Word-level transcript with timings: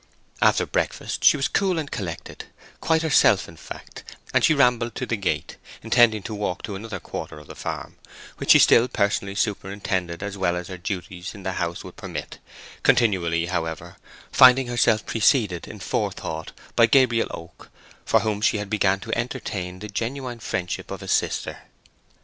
After 0.41 0.65
breakfast 0.65 1.23
she 1.23 1.37
was 1.37 1.47
cool 1.47 1.77
and 1.77 1.91
collected—quite 1.91 3.03
herself 3.03 3.47
in 3.47 3.55
fact—and 3.55 4.43
she 4.43 4.55
rambled 4.55 4.95
to 4.95 5.05
the 5.05 5.15
gate, 5.15 5.57
intending 5.83 6.23
to 6.23 6.33
walk 6.33 6.63
to 6.63 6.73
another 6.73 6.99
quarter 6.99 7.37
of 7.37 7.45
the 7.45 7.53
farm, 7.55 7.97
which 8.37 8.49
she 8.49 8.57
still 8.57 8.87
personally 8.87 9.35
superintended 9.35 10.23
as 10.23 10.39
well 10.39 10.55
as 10.55 10.69
her 10.69 10.77
duties 10.79 11.35
in 11.35 11.43
the 11.43 11.51
house 11.51 11.83
would 11.83 11.97
permit, 11.97 12.39
continually, 12.81 13.45
however, 13.45 13.97
finding 14.31 14.65
herself 14.65 15.05
preceded 15.05 15.67
in 15.67 15.79
forethought 15.79 16.51
by 16.75 16.87
Gabriel 16.87 17.27
Oak, 17.29 17.69
for 18.03 18.21
whom 18.21 18.41
she 18.41 18.63
began 18.65 18.99
to 19.01 19.15
entertain 19.15 19.77
the 19.77 19.87
genuine 19.87 20.39
friendship 20.39 20.89
of 20.89 21.03
a 21.03 21.07
sister. 21.07 21.59